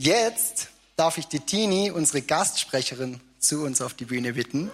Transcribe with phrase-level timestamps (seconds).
[0.00, 4.70] Jetzt darf ich die Tini, unsere Gastsprecherin, zu uns auf die Bühne bitten.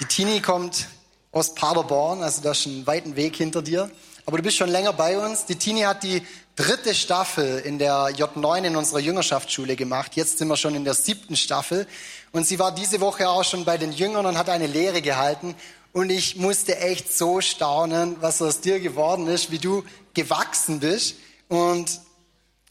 [0.00, 0.88] Die Tini kommt
[1.30, 3.90] aus Paderborn, also da ist ein weiten Weg hinter dir.
[4.24, 5.44] Aber du bist schon länger bei uns.
[5.44, 6.26] Die Tini hat die
[6.56, 10.16] dritte Staffel in der J9 in unserer Jüngerschaftsschule gemacht.
[10.16, 11.86] Jetzt sind wir schon in der siebten Staffel.
[12.32, 15.54] Und sie war diese Woche auch schon bei den Jüngern und hat eine Lehre gehalten.
[15.96, 21.14] Und ich musste echt so staunen, was aus dir geworden ist, wie du gewachsen bist.
[21.48, 22.02] Und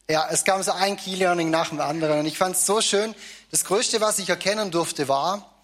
[0.08, 2.20] ja, es kam so ein Key-Learning nach dem anderen.
[2.20, 3.16] Und ich fand es so schön.
[3.50, 5.60] Das Größte, was ich erkennen durfte, war,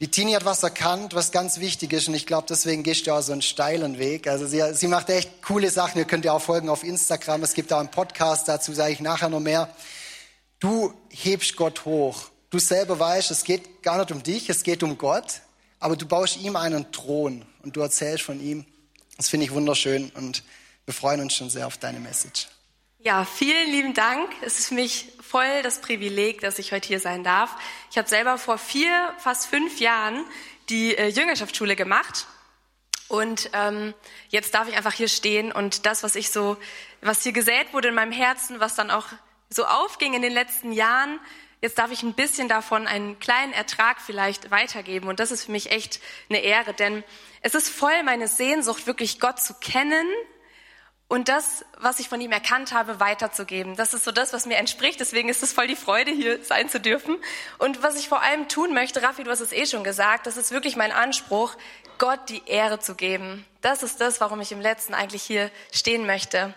[0.00, 3.12] die Tini hat was erkannt, was ganz wichtig ist und ich glaube, deswegen gehst du
[3.12, 4.26] auch so einen steilen Weg.
[4.26, 5.98] Also sie, sie macht echt coole Sachen.
[5.98, 7.42] Ihr könnt ihr auch folgen auf Instagram.
[7.42, 9.68] Es gibt auch einen Podcast, dazu sage ich nachher noch mehr.
[10.58, 12.30] Du hebst Gott hoch.
[12.48, 15.42] Du selber weißt, es geht gar nicht um dich, es geht um Gott,
[15.84, 18.64] aber du baust ihm einen Thron und du erzählst von ihm.
[19.18, 20.42] Das finde ich wunderschön und
[20.86, 22.48] wir freuen uns schon sehr auf deine Message.
[23.00, 24.30] Ja, vielen lieben Dank.
[24.40, 27.54] Es ist für mich voll das Privileg, dass ich heute hier sein darf.
[27.90, 30.24] Ich habe selber vor vier, fast fünf Jahren
[30.70, 32.28] die äh, Jüngerschaftsschule gemacht.
[33.08, 33.92] Und ähm,
[34.30, 36.56] jetzt darf ich einfach hier stehen und das, was ich so,
[37.02, 39.08] was hier gesät wurde in meinem Herzen, was dann auch
[39.50, 41.20] so aufging in den letzten Jahren,
[41.64, 45.08] jetzt darf ich ein bisschen davon einen kleinen Ertrag vielleicht weitergeben.
[45.08, 45.98] Und das ist für mich echt
[46.28, 47.02] eine Ehre, denn
[47.40, 50.06] es ist voll meine Sehnsucht, wirklich Gott zu kennen,
[51.06, 53.76] und das, was ich von ihm erkannt habe, weiterzugeben.
[53.76, 54.98] Das ist so das, was mir entspricht.
[54.98, 57.18] Deswegen ist es voll die Freude, hier sein zu dürfen.
[57.58, 60.38] Und was ich vor allem tun möchte, Raffi, du hast es eh schon gesagt, das
[60.38, 61.54] ist wirklich mein Anspruch,
[61.98, 63.44] Gott die Ehre zu geben.
[63.60, 66.54] Das ist das, warum ich im letzten eigentlich hier stehen möchte.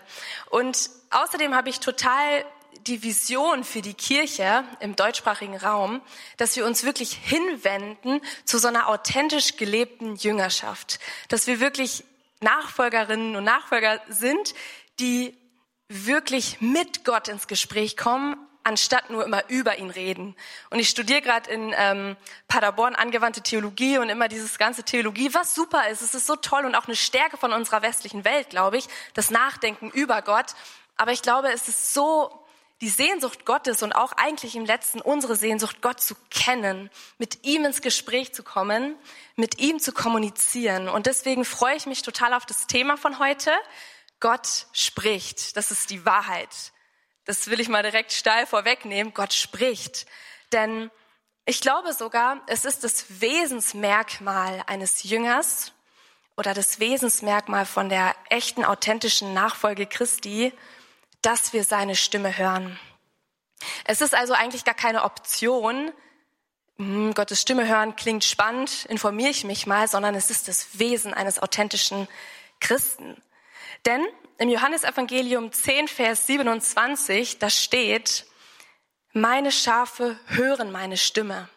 [0.50, 2.44] Und außerdem habe ich total
[2.88, 6.00] die Vision für die Kirche im deutschsprachigen Raum,
[6.38, 12.04] dass wir uns wirklich hinwenden zu so einer authentisch gelebten Jüngerschaft, dass wir wirklich
[12.40, 14.54] Nachfolgerinnen und Nachfolger sind,
[15.00, 15.36] die
[15.88, 20.36] wirklich mit Gott ins Gespräch kommen, anstatt nur immer über ihn reden.
[20.70, 22.16] Und ich studiere gerade in ähm,
[22.48, 26.02] Paderborn angewandte Theologie und immer dieses ganze Theologie, was super ist.
[26.02, 29.30] Es ist so toll und auch eine Stärke von unserer westlichen Welt, glaube ich, das
[29.30, 30.54] Nachdenken über Gott.
[30.96, 32.44] Aber ich glaube, es ist so
[32.80, 37.64] die Sehnsucht Gottes und auch eigentlich im letzten unsere Sehnsucht, Gott zu kennen, mit ihm
[37.64, 38.96] ins Gespräch zu kommen,
[39.34, 40.88] mit ihm zu kommunizieren.
[40.88, 43.52] Und deswegen freue ich mich total auf das Thema von heute.
[44.20, 45.56] Gott spricht.
[45.56, 46.72] Das ist die Wahrheit.
[47.24, 49.12] Das will ich mal direkt steil vorwegnehmen.
[49.12, 50.06] Gott spricht.
[50.52, 50.90] Denn
[51.44, 55.72] ich glaube sogar, es ist das Wesensmerkmal eines Jüngers
[56.36, 60.52] oder das Wesensmerkmal von der echten, authentischen Nachfolge Christi,
[61.22, 62.78] dass wir seine Stimme hören.
[63.84, 65.92] Es ist also eigentlich gar keine Option,
[66.78, 71.12] hm, Gottes Stimme hören klingt spannend, informiere ich mich mal, sondern es ist das Wesen
[71.12, 72.06] eines authentischen
[72.60, 73.20] Christen.
[73.84, 74.04] Denn
[74.38, 78.26] im Johannesevangelium 10, Vers 27, da steht,
[79.12, 81.48] meine Schafe hören meine Stimme.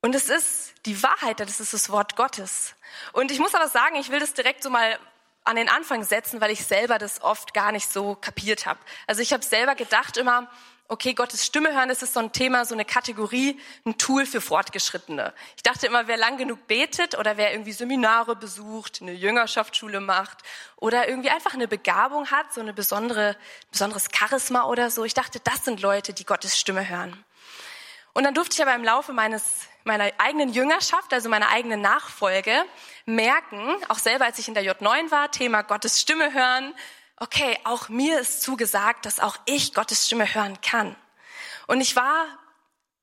[0.00, 2.74] Und es ist die Wahrheit, das ist das Wort Gottes.
[3.12, 4.98] Und ich muss aber sagen, ich will das direkt so mal
[5.44, 8.78] an den Anfang setzen, weil ich selber das oft gar nicht so kapiert habe.
[9.06, 10.48] Also ich habe selber gedacht immer,
[10.92, 14.42] okay, Gottes Stimme hören, das ist so ein Thema, so eine Kategorie, ein Tool für
[14.42, 15.32] Fortgeschrittene.
[15.56, 20.38] Ich dachte immer, wer lang genug betet oder wer irgendwie Seminare besucht, eine Jüngerschaftsschule macht
[20.76, 23.36] oder irgendwie einfach eine Begabung hat, so eine besondere,
[23.70, 25.04] besonderes Charisma oder so.
[25.04, 27.24] Ich dachte, das sind Leute, die Gottes Stimme hören.
[28.12, 32.64] Und dann durfte ich aber im Laufe meines, meiner eigenen Jüngerschaft, also meiner eigenen Nachfolge,
[33.06, 36.74] merken, auch selber als ich in der J9 war, Thema Gottes Stimme hören,
[37.18, 40.96] okay, auch mir ist zugesagt, dass auch ich Gottes Stimme hören kann.
[41.66, 42.26] Und ich war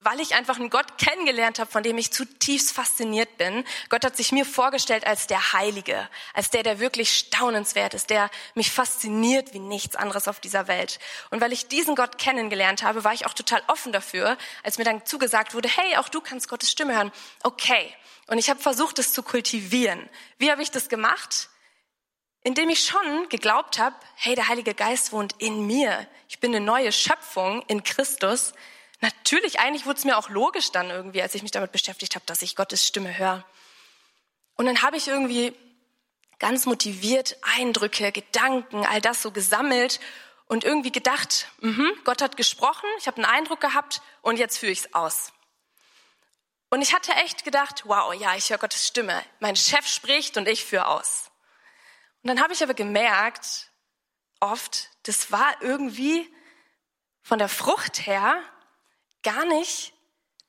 [0.02, 3.66] weil ich einfach einen Gott kennengelernt habe, von dem ich zutiefst fasziniert bin.
[3.90, 8.30] Gott hat sich mir vorgestellt als der Heilige, als der, der wirklich staunenswert ist, der
[8.56, 11.00] mich fasziniert wie nichts anderes auf dieser Welt.
[11.32, 14.86] Und weil ich diesen Gott kennengelernt habe, war ich auch total offen dafür, als mir
[14.86, 17.12] dann zugesagt wurde, hey, auch du kannst Gottes Stimme hören.
[17.44, 17.94] Okay.
[18.28, 20.08] Und ich habe versucht, es zu kultivieren.
[20.38, 21.50] Wie habe ich das gemacht?
[22.42, 26.08] Indem ich schon geglaubt habe, hey, der Heilige Geist wohnt in mir.
[26.30, 28.54] Ich bin eine neue Schöpfung in Christus
[29.02, 32.26] Natürlich, eigentlich wurde es mir auch logisch dann irgendwie, als ich mich damit beschäftigt habe,
[32.26, 33.46] dass ich Gottes Stimme höre.
[34.56, 35.54] Und dann habe ich irgendwie
[36.38, 40.00] ganz motiviert Eindrücke, Gedanken, all das so gesammelt
[40.48, 44.72] und irgendwie gedacht, mh, Gott hat gesprochen, ich habe einen Eindruck gehabt und jetzt führe
[44.72, 45.32] ich es aus.
[46.70, 49.24] Und ich hatte echt gedacht, wow, ja, ich höre Gottes Stimme.
[49.40, 51.32] Mein Chef spricht und ich führe aus.
[52.22, 53.72] Und dann habe ich aber gemerkt,
[54.40, 56.32] oft, das war irgendwie
[57.22, 58.42] von der Frucht her
[59.24, 59.94] gar nicht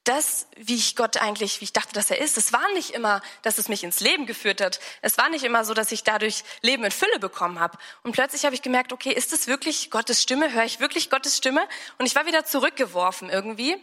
[0.05, 3.21] das, wie ich Gott eigentlich, wie ich dachte, dass er ist, es war nicht immer,
[3.43, 4.81] dass es mich ins Leben geführt hat.
[5.03, 7.77] Es war nicht immer so, dass ich dadurch Leben in Fülle bekommen habe.
[8.03, 10.53] Und plötzlich habe ich gemerkt, okay, ist es wirklich Gottes Stimme?
[10.53, 11.67] Höre ich wirklich Gottes Stimme?
[11.99, 13.77] Und ich war wieder zurückgeworfen irgendwie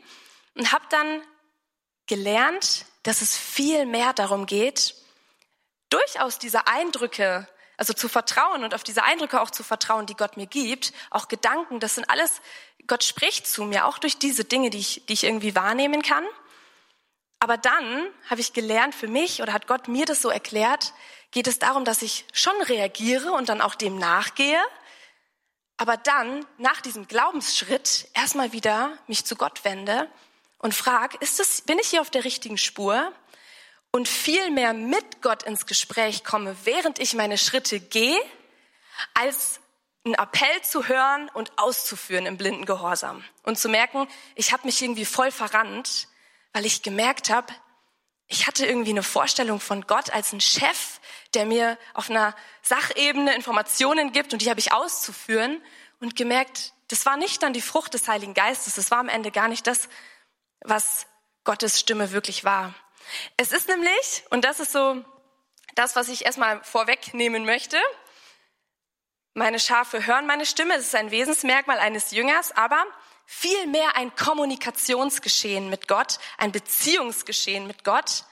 [0.55, 1.21] und habe dann
[2.07, 4.95] gelernt, dass es viel mehr darum geht,
[5.89, 10.35] durchaus diese Eindrücke, also zu vertrauen und auf diese Eindrücke auch zu vertrauen, die Gott
[10.35, 12.41] mir gibt, auch Gedanken, das sind alles
[12.87, 16.25] Gott spricht zu mir, auch durch diese Dinge, die ich, die ich irgendwie wahrnehmen kann.
[17.39, 20.93] Aber dann habe ich gelernt für mich oder hat Gott mir das so erklärt,
[21.31, 24.59] geht es darum, dass ich schon reagiere und dann auch dem nachgehe,
[25.77, 30.09] aber dann nach diesem Glaubensschritt erstmal wieder mich zu Gott wende
[30.57, 33.11] und frage, ist es, bin ich hier auf der richtigen Spur?
[33.97, 38.21] Und viel mehr mit Gott ins Gespräch komme, während ich meine Schritte gehe,
[39.15, 39.59] als
[40.05, 44.83] einen Appell zu hören und auszuführen im blinden Gehorsam und zu merken, ich habe mich
[44.83, 46.09] irgendwie voll verrannt,
[46.53, 47.51] weil ich gemerkt habe,
[48.27, 50.99] ich hatte irgendwie eine Vorstellung von Gott als ein Chef,
[51.33, 55.59] der mir auf einer Sachebene Informationen gibt und die habe ich auszuführen
[56.01, 59.31] und gemerkt, das war nicht dann die Frucht des Heiligen Geistes, das war am Ende
[59.31, 59.89] gar nicht das,
[60.59, 61.07] was
[61.45, 62.75] Gottes Stimme wirklich war.
[63.37, 65.03] Es ist nämlich, und das ist so
[65.75, 67.77] das, was ich erstmal vorwegnehmen möchte,
[69.33, 72.83] meine Schafe hören meine Stimme, es ist ein Wesensmerkmal eines Jüngers, aber
[73.27, 78.23] vielmehr ein Kommunikationsgeschehen mit Gott, ein Beziehungsgeschehen mit Gott,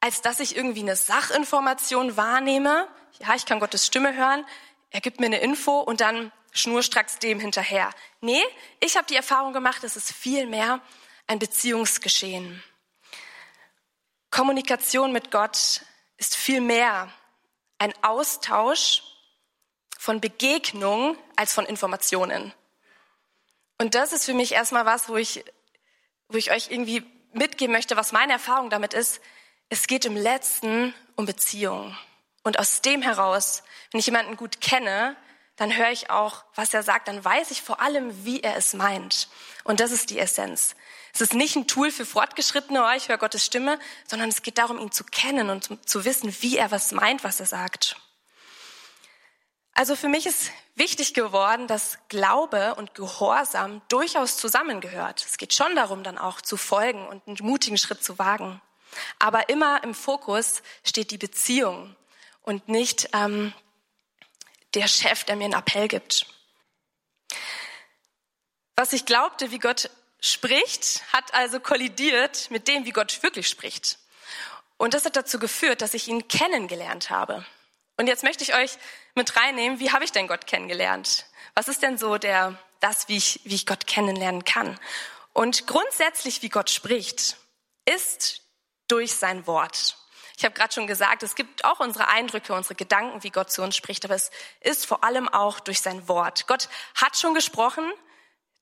[0.00, 2.88] als dass ich irgendwie eine Sachinformation wahrnehme.
[3.20, 4.44] Ja, ich kann Gottes Stimme hören,
[4.90, 7.90] er gibt mir eine Info und dann schnurstracks dem hinterher.
[8.20, 8.42] Nee,
[8.80, 10.80] ich habe die Erfahrung gemacht, es ist vielmehr
[11.28, 12.60] ein Beziehungsgeschehen.
[14.40, 15.82] Kommunikation mit Gott
[16.16, 17.12] ist vielmehr
[17.76, 19.02] ein Austausch
[19.98, 22.54] von Begegnung als von Informationen.
[23.76, 25.44] Und das ist für mich erstmal was, wo ich,
[26.28, 27.02] wo ich euch irgendwie
[27.34, 29.20] mitgeben möchte, was meine Erfahrung damit ist.
[29.68, 31.94] Es geht im Letzten um Beziehung.
[32.42, 35.16] Und aus dem heraus, wenn ich jemanden gut kenne,
[35.56, 38.72] dann höre ich auch, was er sagt, dann weiß ich vor allem, wie er es
[38.72, 39.28] meint.
[39.64, 40.76] Und das ist die Essenz.
[41.12, 44.58] Es ist nicht ein Tool für Fortgeschrittene, oh, ich höre Gottes Stimme, sondern es geht
[44.58, 47.96] darum, ihn zu kennen und zu wissen, wie er was meint, was er sagt.
[49.72, 55.24] Also für mich ist wichtig geworden, dass Glaube und Gehorsam durchaus zusammengehört.
[55.24, 58.60] Es geht schon darum, dann auch zu folgen und einen mutigen Schritt zu wagen.
[59.18, 61.96] Aber immer im Fokus steht die Beziehung
[62.42, 63.52] und nicht ähm,
[64.74, 66.26] der Chef, der mir einen Appell gibt.
[68.76, 69.90] Was ich glaubte, wie Gott
[70.20, 73.98] spricht, hat also kollidiert mit dem, wie Gott wirklich spricht.
[74.76, 77.44] Und das hat dazu geführt, dass ich ihn kennengelernt habe.
[77.96, 78.78] Und jetzt möchte ich euch
[79.14, 81.26] mit reinnehmen, wie habe ich denn Gott kennengelernt?
[81.54, 84.78] Was ist denn so der, das, wie ich, wie ich Gott kennenlernen kann?
[85.32, 87.36] Und grundsätzlich, wie Gott spricht,
[87.84, 88.42] ist
[88.88, 89.96] durch sein Wort.
[90.38, 93.62] Ich habe gerade schon gesagt, es gibt auch unsere Eindrücke, unsere Gedanken, wie Gott zu
[93.62, 94.30] uns spricht, aber es
[94.60, 96.46] ist vor allem auch durch sein Wort.
[96.46, 97.92] Gott hat schon gesprochen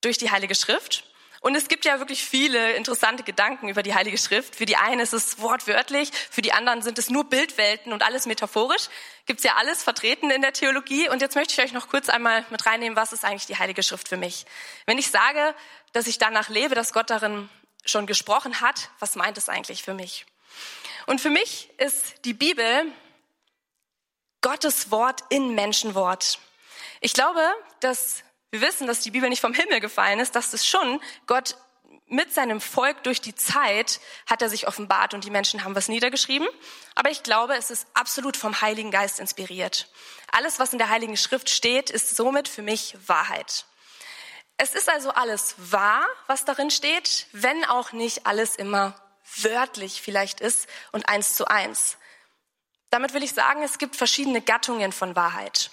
[0.01, 1.05] durch die Heilige Schrift
[1.41, 4.57] und es gibt ja wirklich viele interessante Gedanken über die Heilige Schrift.
[4.57, 8.27] Für die einen ist es wortwörtlich, für die anderen sind es nur Bildwelten und alles
[8.27, 8.89] metaphorisch.
[9.27, 11.09] Gibt's ja alles vertreten in der Theologie.
[11.09, 13.83] Und jetzt möchte ich euch noch kurz einmal mit reinnehmen, was ist eigentlich die Heilige
[13.83, 14.47] Schrift für mich?
[14.87, 15.55] Wenn ich sage,
[15.93, 17.49] dass ich danach lebe, dass Gott darin
[17.85, 20.27] schon gesprochen hat, was meint es eigentlich für mich?
[21.07, 22.93] Und für mich ist die Bibel
[24.41, 26.39] Gottes Wort in Menschenwort.
[27.01, 27.43] Ich glaube,
[27.81, 31.57] dass wir wissen, dass die Bibel nicht vom Himmel gefallen ist, dass es schon Gott
[32.07, 35.89] mit seinem Volk durch die Zeit hat er sich offenbart und die Menschen haben was
[35.89, 36.49] niedergeschrieben.
[36.95, 39.91] Aber ich glaube, es ist absolut vom Heiligen Geist inspiriert.
[40.33, 43.67] Alles, was in der Heiligen Schrift steht, ist somit für mich Wahrheit.
[44.57, 48.95] Es ist also alles wahr, was darin steht, wenn auch nicht alles immer
[49.37, 51.99] wörtlich vielleicht ist und eins zu eins.
[52.91, 55.71] Damit will ich sagen, es gibt verschiedene Gattungen von Wahrheit.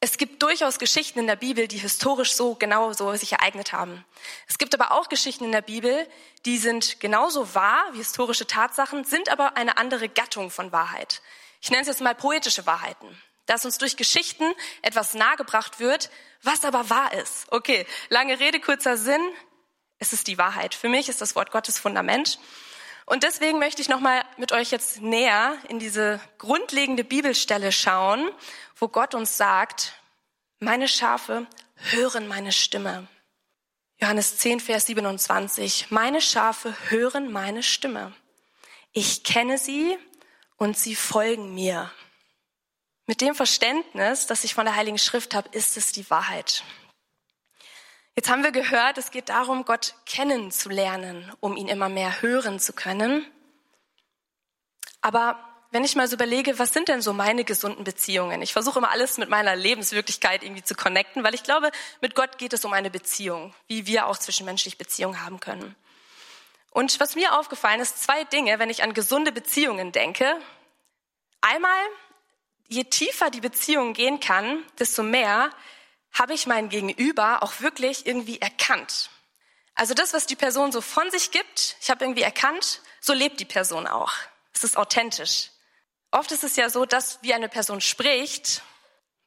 [0.00, 4.04] Es gibt durchaus Geschichten in der Bibel, die historisch so genau so sich ereignet haben.
[4.46, 6.06] Es gibt aber auch Geschichten in der Bibel,
[6.44, 11.20] die sind genauso wahr wie historische Tatsachen, sind aber eine andere Gattung von Wahrheit.
[11.60, 13.08] Ich nenne es jetzt mal poetische Wahrheiten,
[13.46, 14.44] dass uns durch Geschichten
[14.82, 16.10] etwas nahegebracht wird,
[16.42, 17.50] was aber wahr ist.
[17.50, 19.20] Okay, lange Rede, kurzer Sinn.
[19.98, 20.76] Es ist die Wahrheit.
[20.76, 22.38] Für mich ist das Wort Gottes Fundament.
[23.08, 28.30] Und deswegen möchte ich nochmal mit euch jetzt näher in diese grundlegende Bibelstelle schauen,
[28.76, 29.94] wo Gott uns sagt,
[30.58, 33.08] meine Schafe hören meine Stimme.
[33.98, 35.90] Johannes 10, Vers 27.
[35.90, 38.12] Meine Schafe hören meine Stimme.
[38.92, 39.96] Ich kenne sie
[40.58, 41.90] und sie folgen mir.
[43.06, 46.62] Mit dem Verständnis, das ich von der Heiligen Schrift habe, ist es die Wahrheit.
[48.18, 52.72] Jetzt haben wir gehört, es geht darum, Gott kennenzulernen, um ihn immer mehr hören zu
[52.72, 53.24] können.
[55.00, 55.38] Aber
[55.70, 58.42] wenn ich mal so überlege, was sind denn so meine gesunden Beziehungen?
[58.42, 61.70] Ich versuche immer alles mit meiner Lebenswirklichkeit irgendwie zu connecten, weil ich glaube,
[62.00, 65.76] mit Gott geht es um eine Beziehung, wie wir auch zwischenmenschlich Beziehungen haben können.
[66.72, 70.34] Und was mir aufgefallen ist, zwei Dinge, wenn ich an gesunde Beziehungen denke.
[71.40, 71.84] Einmal,
[72.66, 75.52] je tiefer die Beziehung gehen kann, desto mehr
[76.12, 79.10] habe ich mein Gegenüber auch wirklich irgendwie erkannt.
[79.74, 83.38] Also das, was die Person so von sich gibt, ich habe irgendwie erkannt, so lebt
[83.38, 84.12] die Person auch.
[84.52, 85.50] Es ist authentisch.
[86.10, 88.62] Oft ist es ja so, dass wie eine Person spricht,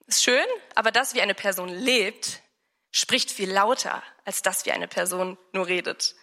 [0.08, 0.46] ist schön,
[0.76, 2.42] aber das, wie eine Person lebt,
[2.92, 6.16] spricht viel lauter, als das, wie eine Person nur redet.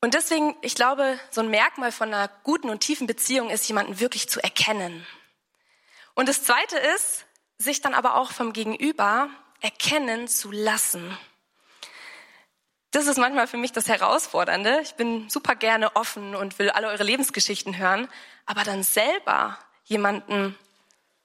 [0.00, 4.00] Und deswegen, ich glaube, so ein Merkmal von einer guten und tiefen Beziehung ist, jemanden
[4.00, 5.06] wirklich zu erkennen.
[6.14, 7.26] Und das Zweite ist,
[7.58, 9.28] sich dann aber auch vom Gegenüber
[9.60, 11.16] erkennen zu lassen.
[12.90, 14.80] Das ist manchmal für mich das Herausfordernde.
[14.82, 18.08] Ich bin super gerne offen und will alle eure Lebensgeschichten hören,
[18.46, 20.56] aber dann selber jemanden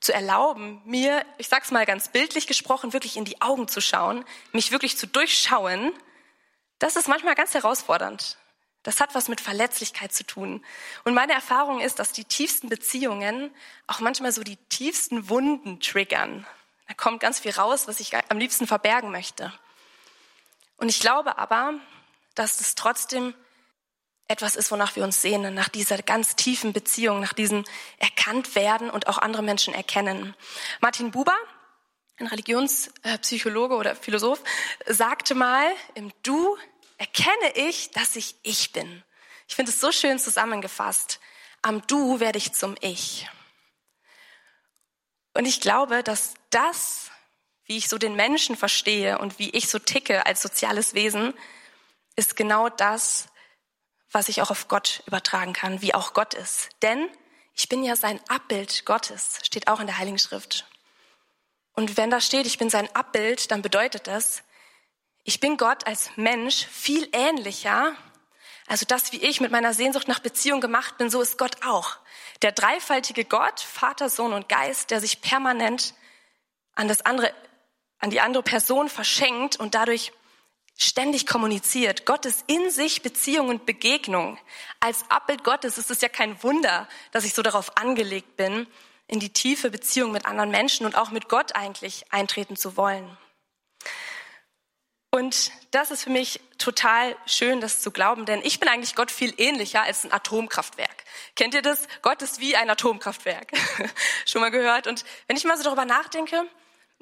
[0.01, 4.25] zu erlauben, mir, ich sag's mal ganz bildlich gesprochen, wirklich in die Augen zu schauen,
[4.51, 5.93] mich wirklich zu durchschauen,
[6.79, 8.37] das ist manchmal ganz herausfordernd.
[8.83, 10.65] Das hat was mit Verletzlichkeit zu tun.
[11.03, 13.53] Und meine Erfahrung ist, dass die tiefsten Beziehungen
[13.85, 16.47] auch manchmal so die tiefsten Wunden triggern.
[16.91, 19.53] Da kommt ganz viel raus, was ich am liebsten verbergen möchte.
[20.75, 21.75] Und ich glaube aber,
[22.35, 23.33] dass es trotzdem
[24.27, 27.63] etwas ist, wonach wir uns sehnen, nach dieser ganz tiefen Beziehung, nach diesem
[27.97, 30.35] Erkanntwerden und auch andere Menschen erkennen.
[30.81, 31.37] Martin Buber,
[32.17, 34.43] ein Religionspsychologe oder Philosoph,
[34.85, 36.57] sagte mal, im Du
[36.97, 39.01] erkenne ich, dass ich ich bin.
[39.47, 41.21] Ich finde es so schön zusammengefasst.
[41.61, 43.29] Am Du werde ich zum Ich.
[45.33, 47.09] Und ich glaube, dass das,
[47.65, 51.33] wie ich so den Menschen verstehe und wie ich so ticke als soziales Wesen,
[52.15, 53.27] ist genau das,
[54.11, 56.69] was ich auch auf Gott übertragen kann, wie auch Gott ist.
[56.81, 57.09] Denn
[57.55, 60.65] ich bin ja sein Abbild Gottes, steht auch in der Heiligen Schrift.
[61.73, 64.43] Und wenn da steht, ich bin sein Abbild, dann bedeutet das,
[65.23, 67.95] ich bin Gott als Mensch viel ähnlicher.
[68.67, 71.97] Also das, wie ich mit meiner Sehnsucht nach Beziehung gemacht bin, so ist Gott auch.
[72.41, 75.93] Der dreifaltige Gott, Vater, Sohn und Geist, der sich permanent
[76.73, 77.33] an das andere,
[77.99, 80.11] an die andere Person verschenkt und dadurch
[80.77, 82.05] ständig kommuniziert.
[82.05, 84.39] Gott ist in sich Beziehung und Begegnung.
[84.79, 88.65] Als Abbild Gottes ist es ja kein Wunder, dass ich so darauf angelegt bin,
[89.07, 93.17] in die tiefe Beziehung mit anderen Menschen und auch mit Gott eigentlich eintreten zu wollen.
[95.13, 99.11] Und das ist für mich total schön, das zu glauben, denn ich bin eigentlich Gott
[99.11, 101.03] viel ähnlicher als ein Atomkraftwerk.
[101.35, 101.85] Kennt ihr das?
[102.01, 103.51] Gott ist wie ein Atomkraftwerk.
[104.25, 104.87] Schon mal gehört?
[104.87, 106.45] Und wenn ich mal so darüber nachdenke,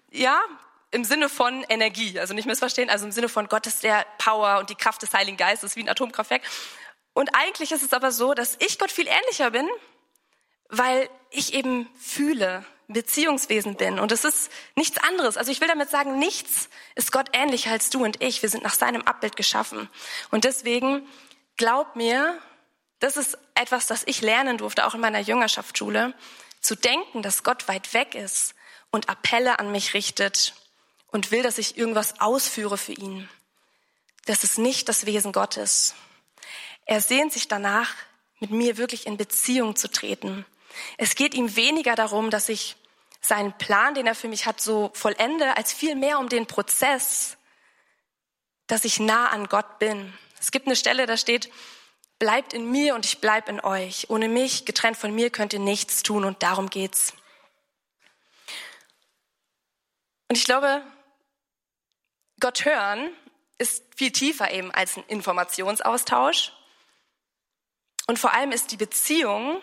[0.10, 0.42] ja,
[0.89, 4.58] im Sinne von Energie, also nicht missverstehen, also im Sinne von Gott ist der Power
[4.58, 6.42] und die Kraft des Heiligen Geistes wie ein Atomkraftwerk.
[7.13, 9.70] Und eigentlich ist es aber so, dass ich Gott viel ähnlicher bin,
[10.70, 14.00] weil ich eben fühle, Beziehungswesen bin.
[14.00, 15.38] Und es ist nichts anderes.
[15.38, 18.41] Also ich will damit sagen, nichts ist Gott ähnlicher als du und ich.
[18.41, 19.89] Wir sind nach seinem Abbild geschaffen.
[20.31, 21.08] Und deswegen
[21.55, 22.39] glaub mir,
[23.00, 26.13] das ist etwas, das ich lernen durfte, auch in meiner Jüngerschaftsschule,
[26.62, 28.55] zu denken, dass Gott weit weg ist
[28.91, 30.55] und Appelle an mich richtet
[31.08, 33.29] und will, dass ich irgendwas ausführe für ihn.
[34.25, 35.96] Das ist nicht das Wesen Gottes.
[36.86, 37.93] Er sehnt sich danach,
[38.39, 40.46] mit mir wirklich in Beziehung zu treten.
[40.98, 42.75] Es geht ihm weniger darum, dass ich
[43.22, 47.38] seinen Plan, den er für mich hat, so vollende, als vielmehr um den Prozess,
[48.68, 50.14] dass ich nah an Gott bin.
[50.40, 51.52] Es gibt eine Stelle, da steht,
[52.18, 54.10] bleibt in mir und ich bleib in euch.
[54.10, 57.14] Ohne mich, getrennt von mir, könnt ihr nichts tun und darum geht's.
[60.30, 60.84] Und ich glaube,
[62.40, 63.10] Gott hören
[63.58, 66.54] ist viel tiefer eben als ein Informationsaustausch.
[68.08, 69.62] Und vor allem ist die Beziehung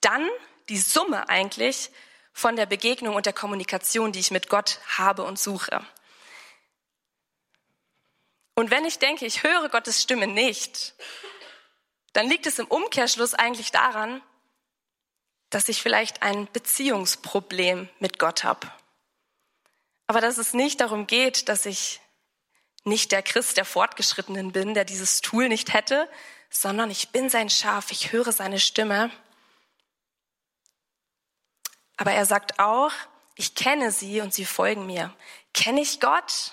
[0.00, 0.28] dann
[0.68, 1.90] die Summe eigentlich
[2.32, 5.84] von der Begegnung und der Kommunikation, die ich mit Gott habe und suche.
[8.54, 10.94] Und wenn ich denke, ich höre Gottes Stimme nicht,
[12.12, 14.22] dann liegt es im Umkehrschluss eigentlich daran,
[15.50, 18.70] dass ich vielleicht ein Beziehungsproblem mit Gott habe.
[20.06, 22.00] Aber dass es nicht darum geht, dass ich
[22.84, 26.08] nicht der Christ der Fortgeschrittenen bin, der dieses Tool nicht hätte,
[26.50, 29.10] sondern ich bin sein Schaf, ich höre seine Stimme.
[32.02, 32.90] Aber er sagt auch,
[33.36, 35.14] ich kenne sie und sie folgen mir.
[35.54, 36.50] Kenne ich Gott?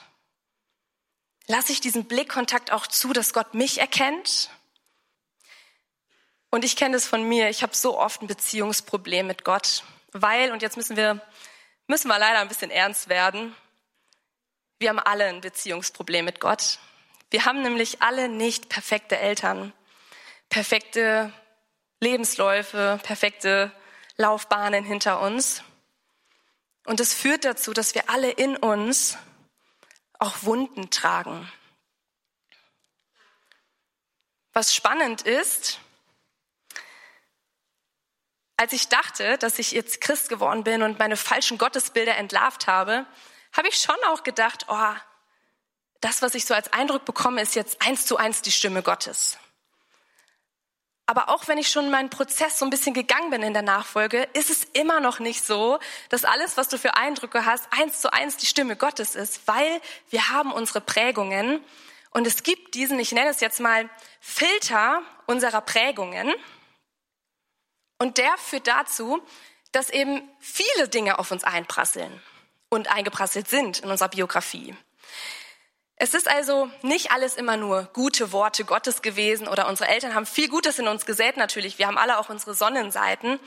[1.48, 4.52] Lasse ich diesen Blickkontakt auch zu, dass Gott mich erkennt?
[6.52, 10.52] Und ich kenne es von mir, ich habe so oft ein Beziehungsproblem mit Gott, weil,
[10.52, 11.20] und jetzt müssen wir,
[11.88, 13.56] müssen wir leider ein bisschen ernst werden,
[14.78, 16.78] wir haben alle ein Beziehungsproblem mit Gott.
[17.32, 19.74] Wir haben nämlich alle nicht perfekte Eltern,
[20.50, 21.34] perfekte
[22.02, 23.72] Lebensläufe, perfekte
[24.20, 25.64] Laufbahnen hinter uns.
[26.86, 29.18] Und es führt dazu, dass wir alle in uns
[30.20, 31.50] auch Wunden tragen.
[34.52, 35.80] Was spannend ist,
[38.58, 43.06] als ich dachte, dass ich jetzt Christ geworden bin und meine falschen Gottesbilder entlarvt habe,
[43.54, 44.94] habe ich schon auch gedacht, oh,
[46.02, 49.38] das, was ich so als Eindruck bekomme, ist jetzt eins zu eins die Stimme Gottes.
[51.10, 54.30] Aber auch wenn ich schon meinen Prozess so ein bisschen gegangen bin in der Nachfolge,
[54.34, 58.14] ist es immer noch nicht so, dass alles, was du für Eindrücke hast, eins zu
[58.14, 61.66] eins die Stimme Gottes ist, weil wir haben unsere Prägungen
[62.12, 63.90] und es gibt diesen, ich nenne es jetzt mal
[64.22, 66.32] Filter unserer Prägungen
[67.98, 69.20] und der führt dazu,
[69.72, 72.22] dass eben viele Dinge auf uns einprasseln
[72.70, 74.76] und eingeprasselt sind in unserer Biografie.
[76.02, 80.26] Es ist also nicht alles immer nur gute Worte Gottes gewesen oder unsere Eltern haben
[80.26, 81.78] viel Gutes in uns gesät natürlich.
[81.78, 83.38] Wir haben alle auch unsere Sonnenseiten,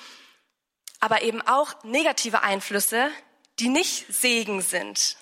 [1.00, 3.10] aber eben auch negative Einflüsse,
[3.58, 5.16] die nicht Segen sind.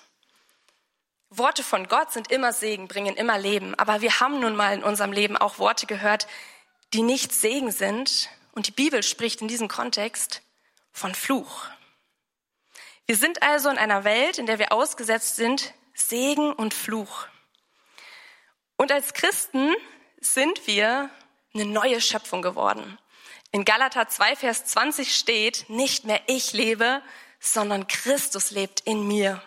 [1.29, 4.83] Worte von Gott sind immer Segen, bringen immer Leben, aber wir haben nun mal in
[4.83, 6.27] unserem Leben auch Worte gehört,
[6.93, 10.41] die nicht Segen sind und die Bibel spricht in diesem Kontext
[10.91, 11.67] von Fluch.
[13.05, 17.27] Wir sind also in einer Welt, in der wir ausgesetzt sind Segen und Fluch.
[18.77, 19.73] Und als Christen
[20.19, 21.09] sind wir
[21.53, 22.97] eine neue Schöpfung geworden.
[23.51, 27.01] In Galater 2, Vers 20 steht, nicht mehr ich lebe,
[27.39, 29.41] sondern Christus lebt in mir.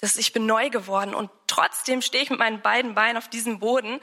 [0.00, 3.58] Das, ich bin neu geworden und trotzdem stehe ich mit meinen beiden Beinen auf diesem
[3.58, 4.00] Boden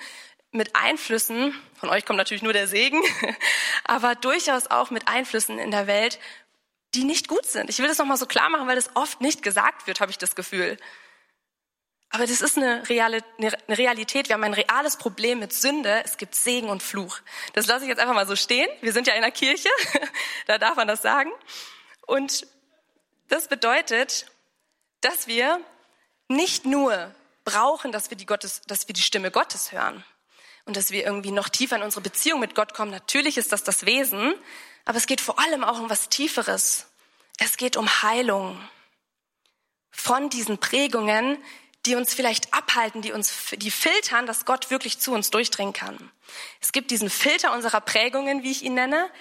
[0.51, 3.01] mit Einflüssen, von euch kommt natürlich nur der Segen,
[3.83, 6.19] aber durchaus auch mit Einflüssen in der Welt,
[6.95, 7.69] die nicht gut sind.
[7.69, 10.17] Ich will das nochmal so klar machen, weil das oft nicht gesagt wird, habe ich
[10.17, 10.77] das Gefühl.
[12.09, 14.29] Aber das ist eine, Realität.
[14.29, 16.01] Wir haben ein reales Problem mit Sünde.
[16.05, 17.19] Es gibt Segen und Fluch.
[17.53, 18.69] Das lasse ich jetzt einfach mal so stehen.
[18.81, 19.69] Wir sind ja in der Kirche.
[20.47, 21.31] da darf man das sagen.
[22.05, 22.47] Und
[23.27, 24.27] das bedeutet,
[25.01, 25.59] dass wir
[26.29, 30.03] nicht nur brauchen, dass wir die, Gottes, dass wir die Stimme Gottes hören
[30.65, 32.91] und dass wir irgendwie noch tiefer in unsere Beziehung mit Gott kommen.
[32.91, 34.33] Natürlich ist das das Wesen.
[34.87, 36.87] Aber es geht vor allem auch um was Tieferes.
[37.39, 38.57] Es geht um Heilung
[39.91, 41.37] von diesen Prägungen,
[41.85, 46.09] die uns vielleicht abhalten, die uns, die filtern, dass Gott wirklich zu uns durchdringen kann.
[46.61, 49.11] Es gibt diesen Filter unserer Prägungen, wie ich ihn nenne,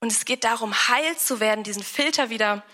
[0.00, 2.64] und es geht darum, heil zu werden, diesen Filter wieder,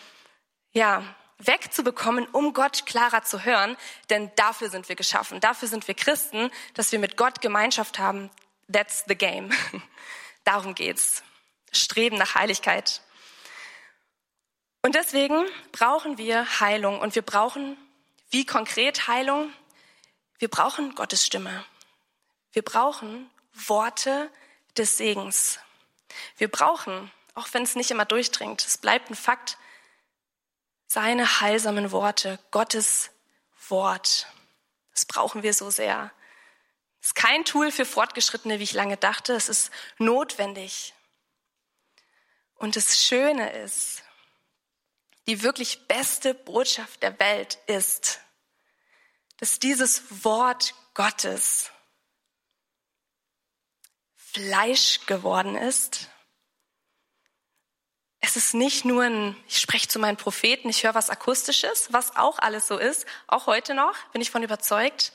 [0.73, 1.03] ja,
[1.39, 3.77] wegzubekommen, um Gott klarer zu hören,
[4.11, 8.31] denn dafür sind wir geschaffen, dafür sind wir Christen, dass wir mit Gott Gemeinschaft haben.
[8.73, 9.51] That's the game.
[10.45, 11.25] Darum geht's.
[11.73, 13.03] Streben nach Heiligkeit.
[14.83, 17.77] Und deswegen brauchen wir Heilung und wir brauchen,
[18.31, 19.53] wie konkret Heilung?
[20.39, 21.65] Wir brauchen Gottes Stimme.
[22.53, 24.31] Wir brauchen Worte
[24.77, 25.59] des Segens.
[26.37, 29.59] Wir brauchen, auch wenn es nicht immer durchdringt, es bleibt ein Fakt,
[30.87, 33.11] seine heilsamen Worte, Gottes
[33.69, 34.27] Wort.
[34.95, 36.11] Das brauchen wir so sehr.
[37.01, 39.35] Es ist kein Tool für Fortgeschrittene, wie ich lange dachte.
[39.35, 40.95] Es ist notwendig.
[42.59, 44.03] Und das Schöne ist,
[45.27, 48.21] die wirklich beste Botschaft der Welt ist,
[49.39, 51.71] dass dieses Wort Gottes
[54.17, 56.09] Fleisch geworden ist.
[58.21, 62.17] Es ist nicht nur ein, ich spreche zu meinen Propheten, ich höre was Akustisches, was
[62.17, 65.13] auch alles so ist, auch heute noch, bin ich von überzeugt.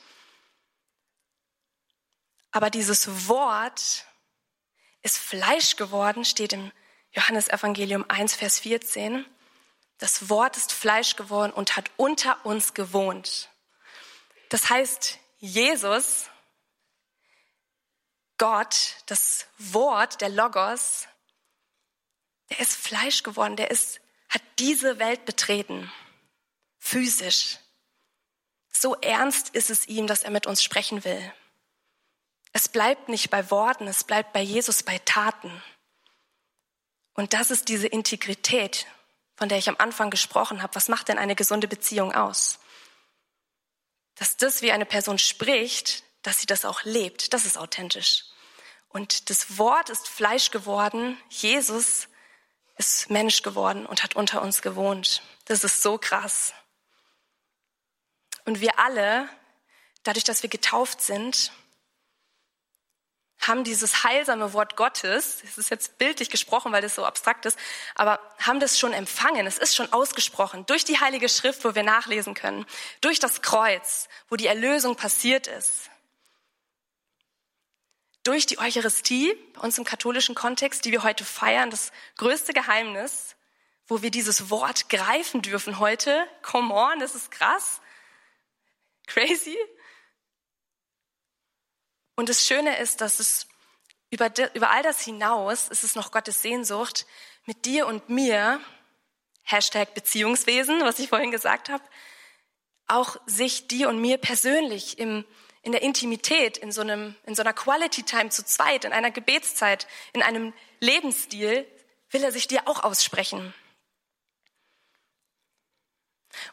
[2.52, 4.06] Aber dieses Wort
[5.02, 6.72] ist Fleisch geworden, steht im
[7.14, 9.26] Johannes Evangelium 1, Vers 14.
[10.00, 13.50] Das Wort ist Fleisch geworden und hat unter uns gewohnt.
[14.50, 16.26] Das heißt, Jesus,
[18.38, 21.08] Gott, das Wort, der Logos,
[22.50, 25.92] der ist Fleisch geworden, der ist, hat diese Welt betreten.
[26.80, 27.60] Physisch.
[28.72, 31.34] So ernst ist es ihm, dass er mit uns sprechen will.
[32.52, 35.64] Es bleibt nicht bei Worten, es bleibt bei Jesus bei Taten.
[37.14, 38.88] Und das ist diese Integrität,
[39.36, 40.76] von der ich am Anfang gesprochen habe.
[40.76, 42.60] Was macht denn eine gesunde Beziehung aus?
[44.16, 48.26] Dass das, wie eine Person spricht, dass sie das auch lebt, das ist authentisch.
[48.90, 51.18] Und das Wort ist Fleisch geworden.
[51.30, 52.08] Jesus
[52.78, 55.22] ist Mensch geworden und hat unter uns gewohnt.
[55.46, 56.54] Das ist so krass.
[58.46, 59.30] Und wir alle,
[60.04, 61.52] dadurch, dass wir getauft sind,
[63.48, 67.58] haben dieses heilsame Wort Gottes, es ist jetzt bildlich gesprochen, weil das so abstrakt ist,
[67.96, 71.84] aber haben das schon empfangen, es ist schon ausgesprochen, durch die Heilige Schrift, wo wir
[71.84, 72.66] nachlesen können,
[73.02, 75.90] durch das Kreuz, wo die Erlösung passiert ist,
[78.24, 83.36] durch die Eucharistie, bei uns im katholischen Kontext, die wir heute feiern, das größte Geheimnis,
[83.88, 86.26] wo wir dieses Wort greifen dürfen heute.
[86.42, 87.82] Come on, das ist krass.
[89.08, 89.58] Crazy.
[92.16, 93.48] Und das Schöne ist, dass es
[94.10, 97.08] über, über all das hinaus ist es noch Gottes Sehnsucht,
[97.46, 98.62] mit dir und mir,
[99.44, 101.84] Hashtag Beziehungswesen, was ich vorhin gesagt habe,
[102.88, 105.26] auch sich dir und mir persönlich im,
[105.64, 109.12] in der Intimität, in so, einem, in so einer Quality Time zu zweit, in einer
[109.12, 111.68] Gebetszeit, in einem Lebensstil,
[112.12, 113.54] will er sich dir auch aussprechen.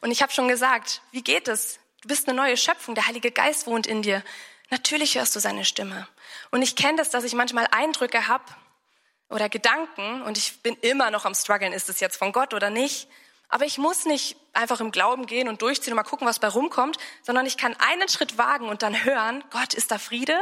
[0.00, 1.78] Und ich habe schon gesagt, wie geht es?
[2.02, 4.24] Du bist eine neue Schöpfung, der Heilige Geist wohnt in dir.
[4.70, 6.06] Natürlich hörst du seine Stimme.
[6.50, 8.44] Und ich kenne das, dass ich manchmal Eindrücke habe
[9.28, 12.70] oder Gedanken und ich bin immer noch am struggeln, ist es jetzt von Gott oder
[12.70, 13.08] nicht.
[13.48, 16.48] Aber ich muss nicht einfach im Glauben gehen und durchziehen und mal gucken, was bei
[16.48, 20.38] rumkommt, sondern ich kann einen Schritt wagen und dann hören, Gott, ist da Friede?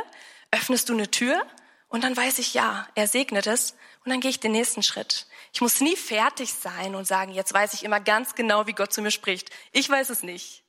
[0.50, 1.42] Öffnest du eine Tür?
[1.88, 3.72] Und dann weiß ich, ja, er segnet es
[4.04, 5.26] und dann gehe ich den nächsten Schritt.
[5.54, 8.92] Ich muss nie fertig sein und sagen, jetzt weiß ich immer ganz genau, wie Gott
[8.92, 9.50] zu mir spricht.
[9.72, 10.62] Ich weiß es nicht.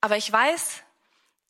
[0.00, 0.82] Aber ich weiß,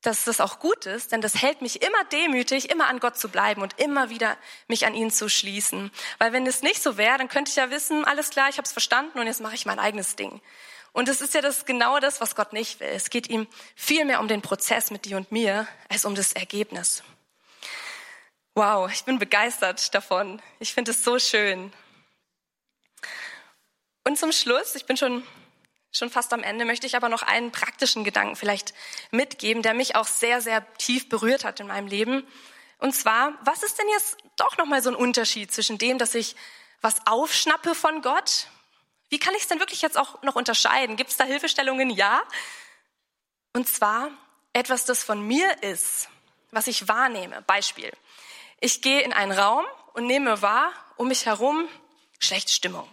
[0.07, 3.27] dass das auch gut ist, denn das hält mich immer demütig, immer an Gott zu
[3.27, 4.37] bleiben und immer wieder
[4.69, 5.91] mich an ihn zu schließen.
[6.17, 8.65] Weil wenn es nicht so wäre, dann könnte ich ja wissen, alles klar, ich habe
[8.65, 10.39] es verstanden und jetzt mache ich mein eigenes Ding.
[10.93, 12.87] Und es ist ja das genau das, was Gott nicht will.
[12.87, 16.31] Es geht ihm viel mehr um den Prozess mit dir und mir, als um das
[16.31, 17.03] Ergebnis.
[18.55, 20.41] Wow, ich bin begeistert davon.
[20.59, 21.73] Ich finde es so schön.
[24.05, 25.21] Und zum Schluss, ich bin schon
[25.91, 28.73] schon fast am Ende, möchte ich aber noch einen praktischen Gedanken vielleicht
[29.11, 32.27] mitgeben, der mich auch sehr, sehr tief berührt hat in meinem Leben.
[32.79, 36.35] Und zwar, was ist denn jetzt doch nochmal so ein Unterschied zwischen dem, dass ich
[36.81, 38.47] was aufschnappe von Gott?
[39.09, 40.95] Wie kann ich es denn wirklich jetzt auch noch unterscheiden?
[40.95, 41.89] Gibt es da Hilfestellungen?
[41.89, 42.21] Ja.
[43.53, 44.11] Und zwar
[44.53, 46.09] etwas, das von mir ist,
[46.51, 47.41] was ich wahrnehme.
[47.43, 47.91] Beispiel.
[48.59, 51.67] Ich gehe in einen Raum und nehme wahr, um mich herum
[52.19, 52.87] schlechte Stimmung.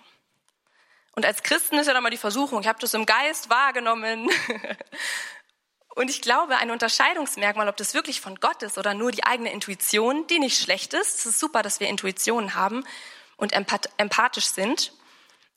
[1.15, 4.29] Und als Christen ist ja dann mal die Versuchung, ich habe das im Geist wahrgenommen.
[5.95, 9.53] Und ich glaube, ein Unterscheidungsmerkmal, ob das wirklich von Gott ist oder nur die eigene
[9.53, 11.19] Intuition, die nicht schlecht ist.
[11.19, 12.85] Es ist super, dass wir Intuitionen haben
[13.37, 14.93] und empathisch sind.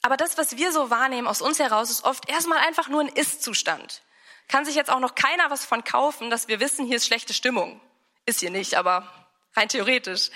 [0.04, 3.08] Aber das, was wir so wahrnehmen aus uns heraus, ist oft erstmal einfach nur ein
[3.08, 4.04] Ist-Zustand.
[4.48, 7.34] Kann sich jetzt auch noch keiner was von kaufen, dass wir wissen, hier ist schlechte
[7.34, 7.82] Stimmung.
[8.28, 9.12] Ist hier nicht, aber
[9.56, 10.30] rein theoretisch.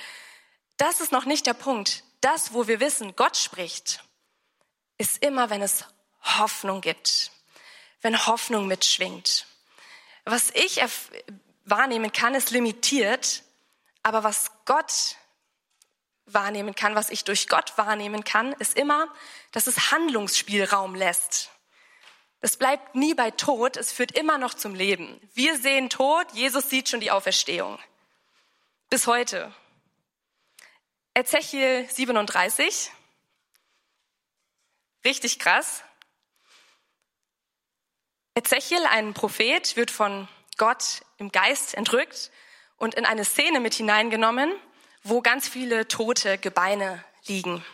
[0.78, 2.04] Das ist noch nicht der Punkt.
[2.22, 4.04] Das, wo wir wissen, Gott spricht,
[5.02, 5.84] ist immer, wenn es
[6.22, 7.32] Hoffnung gibt,
[8.02, 9.48] wenn Hoffnung mitschwingt.
[10.26, 10.80] Was ich
[11.66, 13.42] wahrnehmen kann, ist limitiert,
[14.04, 15.16] aber was Gott
[16.28, 19.08] wahrnehmen kann, was ich durch Gott wahrnehmen kann, ist immer,
[19.52, 21.50] dass es Handlungsspielraum lässt.
[22.40, 25.20] Es bleibt nie bei Tod, es führt immer noch zum Leben.
[25.34, 27.80] Wir sehen Tod, Jesus sieht schon die Auferstehung.
[28.92, 29.52] Bis heute.
[31.16, 32.92] Ezechiel 37,
[35.04, 35.84] Richtig krass.
[38.36, 42.32] Ezechiel, ein Prophet, wird von Gott im Geist entrückt
[42.78, 44.54] und in eine Szene mit hineingenommen,
[45.04, 47.66] wo ganz viele tote Gebeine liegen.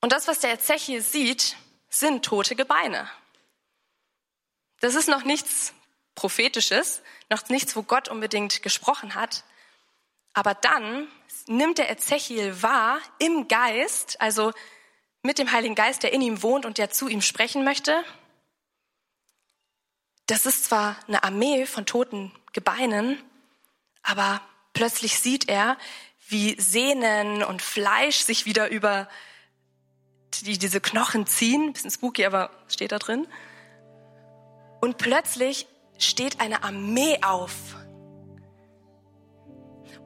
[0.00, 1.56] Und das, was der Ezechiel sieht,
[1.88, 3.10] sind tote Gebeine.
[4.80, 5.72] Das ist noch nichts
[6.14, 9.44] Prophetisches, noch nichts, wo Gott unbedingt gesprochen hat.
[10.32, 11.08] Aber dann
[11.46, 14.52] nimmt der Ezechiel wahr im Geist, also
[15.24, 18.04] mit dem Heiligen Geist, der in ihm wohnt und der zu ihm sprechen möchte.
[20.26, 23.18] Das ist zwar eine Armee von toten Gebeinen,
[24.02, 24.40] aber
[24.74, 25.78] plötzlich sieht er,
[26.28, 29.08] wie Sehnen und Fleisch sich wieder über
[30.42, 31.72] die, diese Knochen ziehen.
[31.72, 33.26] Bisschen spooky, aber steht da drin.
[34.80, 35.66] Und plötzlich
[35.98, 37.76] steht eine Armee auf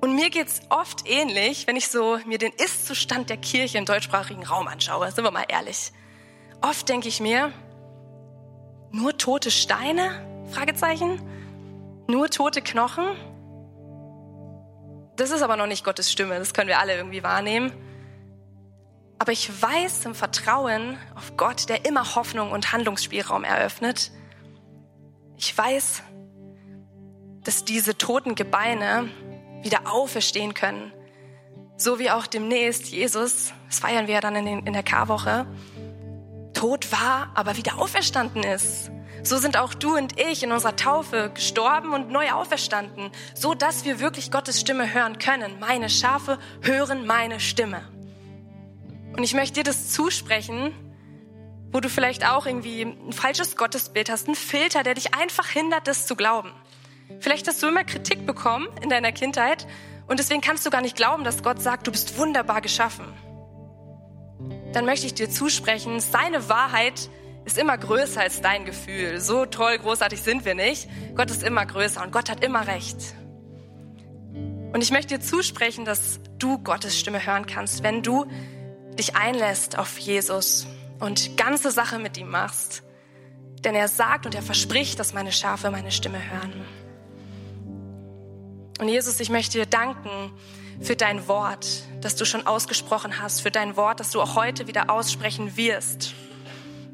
[0.00, 4.44] und mir geht's oft ähnlich, wenn ich so mir den Ist-Zustand der Kirche im deutschsprachigen
[4.44, 5.10] Raum anschaue.
[5.10, 5.92] Sind wir mal ehrlich.
[6.60, 7.52] Oft denke ich mir,
[8.90, 10.46] nur tote Steine?
[10.50, 11.20] Fragezeichen.
[12.08, 13.04] Nur tote Knochen?
[15.16, 16.38] Das ist aber noch nicht Gottes Stimme.
[16.38, 17.72] Das können wir alle irgendwie wahrnehmen.
[19.18, 24.12] Aber ich weiß im Vertrauen auf Gott, der immer Hoffnung und Handlungsspielraum eröffnet.
[25.36, 26.02] Ich weiß,
[27.42, 29.08] dass diese toten Gebeine
[29.62, 30.92] wieder auferstehen können.
[31.76, 35.46] So wie auch demnächst Jesus, das feiern wir ja dann in, den, in der Karwoche,
[36.54, 38.90] tot war, aber wieder auferstanden ist.
[39.22, 43.84] So sind auch du und ich in unserer Taufe gestorben und neu auferstanden, so dass
[43.84, 45.58] wir wirklich Gottes Stimme hören können.
[45.60, 47.86] Meine Schafe hören meine Stimme.
[49.16, 50.72] Und ich möchte dir das zusprechen,
[51.72, 55.86] wo du vielleicht auch irgendwie ein falsches Gottesbild hast, ein Filter, der dich einfach hindert,
[55.86, 56.52] das zu glauben.
[57.20, 59.66] Vielleicht hast du immer Kritik bekommen in deiner Kindheit
[60.06, 63.06] und deswegen kannst du gar nicht glauben, dass Gott sagt, du bist wunderbar geschaffen.
[64.72, 67.10] Dann möchte ich dir zusprechen, seine Wahrheit
[67.44, 69.20] ist immer größer als dein Gefühl.
[69.20, 70.88] So toll, großartig sind wir nicht.
[71.14, 73.14] Gott ist immer größer und Gott hat immer recht.
[74.72, 78.26] Und ich möchte dir zusprechen, dass du Gottes Stimme hören kannst, wenn du
[78.98, 80.66] dich einlässt auf Jesus
[81.00, 82.82] und ganze Sache mit ihm machst.
[83.64, 86.64] Denn er sagt und er verspricht, dass meine Schafe meine Stimme hören.
[88.78, 90.32] Und Jesus, ich möchte dir danken
[90.80, 91.66] für dein Wort,
[92.00, 96.14] das du schon ausgesprochen hast, für dein Wort, das du auch heute wieder aussprechen wirst.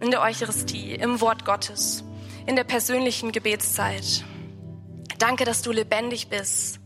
[0.00, 2.02] In der Eucharistie, im Wort Gottes,
[2.46, 4.24] in der persönlichen Gebetszeit.
[5.18, 6.80] Danke, dass du lebendig bist.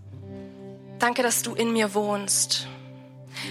[0.98, 2.66] Danke, dass du in mir wohnst.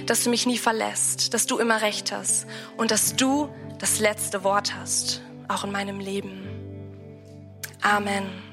[0.06, 4.44] Dass du mich nie verlässt, dass du immer recht hast und dass du das letzte
[4.44, 6.48] Wort hast, auch in meinem Leben.
[7.82, 8.47] Amen.